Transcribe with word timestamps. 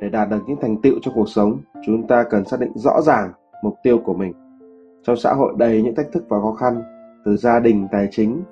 để 0.00 0.08
đạt 0.08 0.28
được 0.30 0.38
những 0.46 0.60
thành 0.60 0.76
tựu 0.82 0.94
trong 1.02 1.14
cuộc 1.14 1.28
sống, 1.28 1.58
chúng 1.86 2.06
ta 2.06 2.24
cần 2.30 2.44
xác 2.44 2.60
định 2.60 2.72
rõ 2.74 3.00
ràng 3.00 3.32
mục 3.62 3.74
tiêu 3.82 3.98
của 4.04 4.14
mình. 4.14 4.32
Trong 5.02 5.16
xã 5.16 5.32
hội 5.32 5.54
đầy 5.58 5.82
những 5.82 5.94
thách 5.94 6.12
thức 6.12 6.24
và 6.28 6.40
khó 6.40 6.52
khăn, 6.52 6.82
từ 7.24 7.36
gia 7.36 7.60
đình, 7.60 7.88
tài 7.92 8.08
chính, 8.10 8.42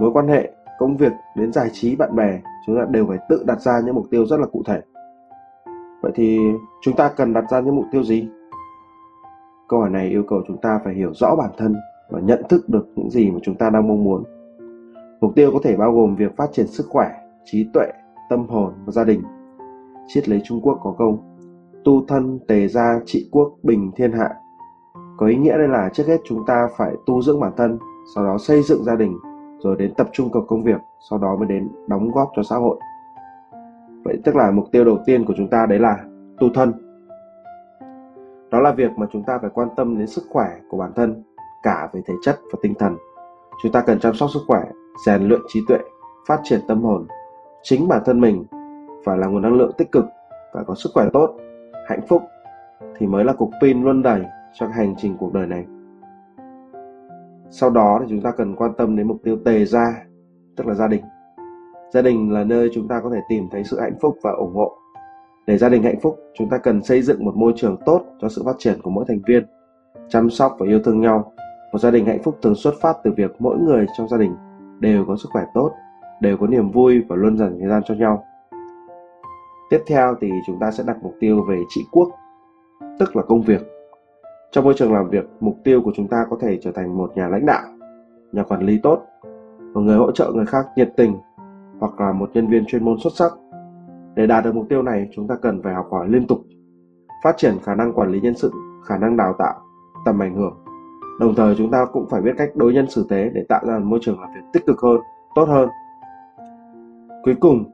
mối 0.00 0.10
quan 0.12 0.28
hệ, 0.28 0.52
công 0.78 0.96
việc 0.96 1.12
đến 1.36 1.52
giải 1.52 1.68
trí, 1.72 1.96
bạn 1.96 2.16
bè, 2.16 2.40
chúng 2.66 2.76
ta 2.76 2.86
đều 2.90 3.06
phải 3.06 3.18
tự 3.28 3.44
đặt 3.46 3.60
ra 3.60 3.80
những 3.84 3.94
mục 3.94 4.06
tiêu 4.10 4.26
rất 4.26 4.40
là 4.40 4.46
cụ 4.46 4.62
thể. 4.66 4.80
Vậy 6.02 6.12
thì 6.14 6.38
chúng 6.82 6.96
ta 6.96 7.08
cần 7.08 7.32
đặt 7.32 7.44
ra 7.50 7.60
những 7.60 7.76
mục 7.76 7.84
tiêu 7.92 8.02
gì? 8.02 8.28
Câu 9.68 9.80
hỏi 9.80 9.90
này 9.90 10.08
yêu 10.08 10.22
cầu 10.28 10.42
chúng 10.48 10.60
ta 10.60 10.80
phải 10.84 10.94
hiểu 10.94 11.14
rõ 11.14 11.36
bản 11.36 11.50
thân 11.56 11.76
và 12.10 12.20
nhận 12.20 12.42
thức 12.48 12.68
được 12.68 12.86
những 12.96 13.10
gì 13.10 13.30
mà 13.30 13.38
chúng 13.42 13.54
ta 13.54 13.70
đang 13.70 13.88
mong 13.88 14.04
muốn. 14.04 14.24
Mục 15.20 15.34
tiêu 15.34 15.50
có 15.52 15.58
thể 15.62 15.76
bao 15.76 15.92
gồm 15.92 16.16
việc 16.16 16.36
phát 16.36 16.52
triển 16.52 16.66
sức 16.66 16.86
khỏe, 16.88 17.10
trí 17.44 17.68
tuệ, 17.74 17.86
tâm 18.30 18.46
hồn 18.48 18.72
và 18.84 18.92
gia 18.92 19.04
đình 19.04 19.22
triết 20.06 20.28
lấy 20.28 20.40
Trung 20.44 20.60
Quốc 20.62 20.78
có 20.82 20.94
câu 20.98 21.18
tu 21.84 22.04
thân 22.08 22.38
tề 22.48 22.68
gia 22.68 23.00
trị 23.06 23.28
quốc 23.32 23.52
bình 23.62 23.90
thiên 23.96 24.12
hạ. 24.12 24.34
Có 25.16 25.26
ý 25.26 25.36
nghĩa 25.36 25.58
đây 25.58 25.68
là 25.68 25.90
trước 25.92 26.06
hết 26.06 26.20
chúng 26.24 26.46
ta 26.46 26.68
phải 26.76 26.92
tu 27.06 27.22
dưỡng 27.22 27.40
bản 27.40 27.52
thân, 27.56 27.78
sau 28.14 28.24
đó 28.24 28.38
xây 28.38 28.62
dựng 28.62 28.84
gia 28.84 28.96
đình, 28.96 29.18
rồi 29.58 29.76
đến 29.78 29.94
tập 29.96 30.08
trung 30.12 30.28
vào 30.32 30.44
công 30.48 30.64
việc, 30.64 30.80
sau 31.10 31.18
đó 31.18 31.36
mới 31.36 31.48
đến 31.48 31.68
đóng 31.88 32.10
góp 32.10 32.30
cho 32.36 32.42
xã 32.42 32.56
hội. 32.56 32.78
Vậy 34.04 34.18
tức 34.24 34.36
là 34.36 34.50
mục 34.50 34.64
tiêu 34.72 34.84
đầu 34.84 34.98
tiên 35.06 35.24
của 35.24 35.34
chúng 35.36 35.48
ta 35.50 35.66
đấy 35.66 35.78
là 35.78 36.04
tu 36.40 36.48
thân. 36.54 36.72
Đó 38.50 38.60
là 38.60 38.72
việc 38.72 38.90
mà 38.96 39.06
chúng 39.12 39.22
ta 39.26 39.38
phải 39.38 39.50
quan 39.54 39.68
tâm 39.76 39.98
đến 39.98 40.06
sức 40.06 40.22
khỏe 40.30 40.46
của 40.70 40.76
bản 40.78 40.92
thân, 40.96 41.22
cả 41.62 41.88
về 41.92 42.00
thể 42.06 42.14
chất 42.22 42.40
và 42.52 42.58
tinh 42.62 42.74
thần. 42.78 42.96
Chúng 43.62 43.72
ta 43.72 43.80
cần 43.80 44.00
chăm 44.00 44.14
sóc 44.14 44.30
sức 44.34 44.40
khỏe, 44.46 44.60
rèn 45.06 45.22
luyện 45.22 45.40
trí 45.48 45.60
tuệ, 45.68 45.78
phát 46.28 46.40
triển 46.44 46.60
tâm 46.68 46.82
hồn. 46.82 47.06
Chính 47.62 47.88
bản 47.88 48.02
thân 48.04 48.20
mình 48.20 48.44
và 49.06 49.16
là 49.16 49.26
nguồn 49.26 49.42
năng 49.42 49.54
lượng 49.54 49.72
tích 49.78 49.92
cực 49.92 50.04
và 50.52 50.62
có 50.62 50.74
sức 50.74 50.90
khỏe 50.94 51.06
tốt, 51.12 51.36
hạnh 51.88 52.00
phúc, 52.08 52.22
thì 52.98 53.06
mới 53.06 53.24
là 53.24 53.32
cục 53.32 53.50
pin 53.62 53.82
luôn 53.82 54.02
đầy 54.02 54.24
cho 54.54 54.66
hành 54.66 54.94
trình 54.98 55.16
cuộc 55.18 55.32
đời 55.32 55.46
này. 55.46 55.64
Sau 57.50 57.70
đó 57.70 57.98
thì 58.00 58.06
chúng 58.10 58.22
ta 58.22 58.30
cần 58.30 58.56
quan 58.56 58.72
tâm 58.78 58.96
đến 58.96 59.08
mục 59.08 59.16
tiêu 59.24 59.36
tề 59.44 59.64
gia, 59.64 59.86
tức 60.56 60.66
là 60.66 60.74
gia 60.74 60.88
đình. 60.88 61.02
Gia 61.92 62.02
đình 62.02 62.32
là 62.32 62.44
nơi 62.44 62.70
chúng 62.74 62.88
ta 62.88 63.00
có 63.00 63.10
thể 63.10 63.20
tìm 63.28 63.48
thấy 63.50 63.64
sự 63.64 63.80
hạnh 63.80 63.96
phúc 64.00 64.16
và 64.22 64.30
ủng 64.30 64.54
hộ. 64.54 64.72
Để 65.46 65.58
gia 65.58 65.68
đình 65.68 65.82
hạnh 65.82 66.00
phúc, 66.00 66.18
chúng 66.34 66.48
ta 66.48 66.58
cần 66.58 66.82
xây 66.82 67.02
dựng 67.02 67.24
một 67.24 67.36
môi 67.36 67.52
trường 67.56 67.76
tốt 67.86 68.04
cho 68.20 68.28
sự 68.28 68.42
phát 68.44 68.54
triển 68.58 68.82
của 68.82 68.90
mỗi 68.90 69.04
thành 69.08 69.20
viên, 69.26 69.46
chăm 70.08 70.30
sóc 70.30 70.56
và 70.58 70.66
yêu 70.66 70.80
thương 70.84 71.00
nhau. 71.00 71.32
Một 71.72 71.78
gia 71.78 71.90
đình 71.90 72.04
hạnh 72.04 72.22
phúc 72.22 72.38
thường 72.42 72.54
xuất 72.54 72.74
phát 72.80 72.96
từ 73.04 73.10
việc 73.16 73.30
mỗi 73.38 73.58
người 73.58 73.86
trong 73.98 74.08
gia 74.08 74.16
đình 74.16 74.34
đều 74.80 75.04
có 75.08 75.16
sức 75.16 75.28
khỏe 75.32 75.44
tốt, 75.54 75.70
đều 76.20 76.36
có 76.36 76.46
niềm 76.46 76.70
vui 76.70 77.02
và 77.08 77.16
luôn 77.16 77.38
dành 77.38 77.58
thời 77.60 77.68
gian 77.68 77.82
cho 77.86 77.94
nhau. 77.94 78.24
Tiếp 79.70 79.78
theo 79.86 80.14
thì 80.20 80.30
chúng 80.46 80.58
ta 80.58 80.70
sẽ 80.70 80.84
đặt 80.86 80.96
mục 81.02 81.14
tiêu 81.20 81.44
về 81.48 81.62
trị 81.68 81.86
quốc, 81.92 82.08
tức 82.98 83.16
là 83.16 83.22
công 83.22 83.42
việc. 83.42 83.66
Trong 84.52 84.64
môi 84.64 84.74
trường 84.76 84.92
làm 84.92 85.10
việc, 85.10 85.30
mục 85.40 85.56
tiêu 85.64 85.82
của 85.82 85.92
chúng 85.94 86.08
ta 86.08 86.26
có 86.30 86.36
thể 86.40 86.58
trở 86.62 86.72
thành 86.72 86.98
một 86.98 87.12
nhà 87.16 87.28
lãnh 87.28 87.46
đạo, 87.46 87.62
nhà 88.32 88.42
quản 88.42 88.62
lý 88.62 88.78
tốt, 88.82 89.02
một 89.74 89.80
người 89.80 89.96
hỗ 89.96 90.12
trợ 90.12 90.32
người 90.34 90.46
khác 90.46 90.66
nhiệt 90.76 90.92
tình 90.96 91.16
hoặc 91.78 92.00
là 92.00 92.12
một 92.12 92.30
nhân 92.34 92.46
viên 92.46 92.64
chuyên 92.66 92.84
môn 92.84 92.98
xuất 92.98 93.12
sắc. 93.12 93.32
Để 94.14 94.26
đạt 94.26 94.44
được 94.44 94.54
mục 94.54 94.66
tiêu 94.68 94.82
này, 94.82 95.08
chúng 95.12 95.28
ta 95.28 95.34
cần 95.42 95.62
phải 95.62 95.74
học 95.74 95.86
hỏi 95.90 96.08
liên 96.08 96.26
tục, 96.26 96.38
phát 97.24 97.36
triển 97.36 97.54
khả 97.62 97.74
năng 97.74 97.92
quản 97.92 98.10
lý 98.10 98.20
nhân 98.20 98.34
sự, 98.34 98.50
khả 98.84 98.96
năng 98.96 99.16
đào 99.16 99.34
tạo, 99.38 99.54
tầm 100.04 100.22
ảnh 100.22 100.34
hưởng. 100.34 100.56
Đồng 101.20 101.34
thời 101.34 101.54
chúng 101.54 101.70
ta 101.70 101.86
cũng 101.92 102.06
phải 102.10 102.20
biết 102.20 102.32
cách 102.38 102.50
đối 102.54 102.72
nhân 102.72 102.90
xử 102.90 103.06
thế 103.10 103.30
để 103.34 103.44
tạo 103.48 103.60
ra 103.66 103.78
một 103.78 103.84
môi 103.84 103.98
trường 104.02 104.20
làm 104.20 104.30
việc 104.34 104.40
tích 104.52 104.66
cực 104.66 104.80
hơn, 104.80 105.00
tốt 105.34 105.44
hơn. 105.44 105.68
Cuối 107.24 107.34
cùng, 107.40 107.64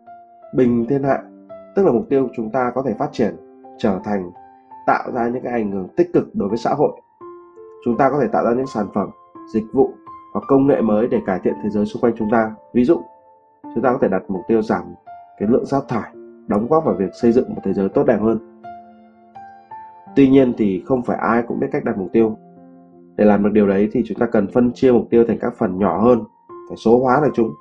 bình 0.56 0.86
thiên 0.88 1.02
hạ 1.02 1.22
tức 1.76 1.86
là 1.86 1.92
mục 1.92 2.06
tiêu 2.08 2.28
chúng 2.36 2.50
ta 2.50 2.72
có 2.74 2.82
thể 2.82 2.94
phát 2.98 3.08
triển, 3.12 3.36
trở 3.78 3.98
thành, 4.04 4.30
tạo 4.86 5.12
ra 5.12 5.28
những 5.28 5.42
cái 5.42 5.52
ảnh 5.52 5.72
hưởng 5.72 5.88
tích 5.96 6.12
cực 6.12 6.34
đối 6.34 6.48
với 6.48 6.58
xã 6.58 6.70
hội. 6.74 7.00
Chúng 7.84 7.96
ta 7.96 8.10
có 8.10 8.18
thể 8.20 8.28
tạo 8.32 8.44
ra 8.44 8.54
những 8.54 8.66
sản 8.66 8.86
phẩm, 8.94 9.10
dịch 9.52 9.64
vụ 9.72 9.90
hoặc 10.32 10.44
công 10.48 10.66
nghệ 10.66 10.80
mới 10.80 11.08
để 11.08 11.20
cải 11.26 11.40
thiện 11.44 11.54
thế 11.62 11.70
giới 11.70 11.86
xung 11.86 12.02
quanh 12.02 12.12
chúng 12.18 12.28
ta. 12.32 12.54
Ví 12.74 12.84
dụ, 12.84 13.00
chúng 13.74 13.82
ta 13.82 13.92
có 13.92 13.98
thể 14.02 14.08
đặt 14.08 14.22
mục 14.28 14.42
tiêu 14.48 14.62
giảm 14.62 14.82
cái 15.38 15.48
lượng 15.48 15.66
rác 15.66 15.84
thải, 15.88 16.12
đóng 16.46 16.66
góp 16.70 16.84
vào 16.84 16.94
việc 16.94 17.10
xây 17.22 17.32
dựng 17.32 17.54
một 17.54 17.60
thế 17.64 17.72
giới 17.72 17.88
tốt 17.88 18.04
đẹp 18.06 18.18
hơn. 18.20 18.38
Tuy 20.16 20.28
nhiên 20.28 20.52
thì 20.58 20.82
không 20.86 21.02
phải 21.02 21.16
ai 21.16 21.42
cũng 21.48 21.60
biết 21.60 21.66
cách 21.72 21.84
đặt 21.84 21.98
mục 21.98 22.08
tiêu. 22.12 22.36
Để 23.16 23.24
làm 23.24 23.42
được 23.42 23.50
điều 23.52 23.66
đấy 23.66 23.88
thì 23.92 24.02
chúng 24.06 24.18
ta 24.18 24.26
cần 24.26 24.46
phân 24.46 24.72
chia 24.72 24.92
mục 24.92 25.06
tiêu 25.10 25.24
thành 25.28 25.38
các 25.40 25.54
phần 25.58 25.78
nhỏ 25.78 26.00
hơn, 26.00 26.24
phải 26.68 26.76
số 26.76 27.00
hóa 27.00 27.20
được 27.24 27.30
chúng, 27.34 27.54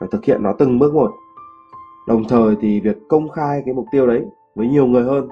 phải 0.00 0.08
thực 0.12 0.24
hiện 0.24 0.42
nó 0.42 0.52
từng 0.58 0.78
bước 0.78 0.94
một 0.94 1.10
đồng 2.08 2.24
thời 2.28 2.56
thì 2.60 2.80
việc 2.80 2.96
công 3.08 3.28
khai 3.28 3.62
cái 3.64 3.74
mục 3.74 3.86
tiêu 3.90 4.06
đấy 4.06 4.24
với 4.54 4.68
nhiều 4.68 4.86
người 4.86 5.04
hơn 5.04 5.28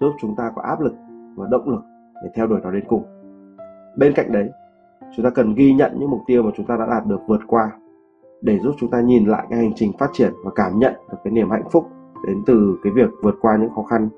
giúp 0.00 0.12
chúng 0.20 0.36
ta 0.36 0.50
có 0.56 0.62
áp 0.62 0.80
lực 0.80 0.94
và 1.36 1.46
động 1.50 1.68
lực 1.68 1.80
để 2.22 2.30
theo 2.34 2.46
đuổi 2.46 2.60
nó 2.62 2.70
đến 2.70 2.84
cùng. 2.88 3.02
Bên 3.98 4.12
cạnh 4.12 4.32
đấy, 4.32 4.48
chúng 5.16 5.24
ta 5.24 5.30
cần 5.30 5.54
ghi 5.54 5.72
nhận 5.72 5.92
những 5.98 6.10
mục 6.10 6.20
tiêu 6.26 6.42
mà 6.42 6.50
chúng 6.56 6.66
ta 6.66 6.76
đã 6.76 6.86
đạt 6.86 7.06
được 7.06 7.20
vượt 7.26 7.40
qua 7.46 7.70
để 8.42 8.58
giúp 8.58 8.74
chúng 8.78 8.90
ta 8.90 9.00
nhìn 9.00 9.26
lại 9.26 9.46
cái 9.50 9.58
hành 9.58 9.72
trình 9.74 9.92
phát 9.98 10.10
triển 10.12 10.32
và 10.44 10.50
cảm 10.54 10.78
nhận 10.78 10.94
được 11.10 11.18
cái 11.24 11.32
niềm 11.32 11.50
hạnh 11.50 11.68
phúc 11.72 11.84
đến 12.26 12.42
từ 12.46 12.78
cái 12.82 12.92
việc 12.92 13.10
vượt 13.22 13.34
qua 13.40 13.56
những 13.56 13.70
khó 13.74 13.82
khăn 13.82 14.08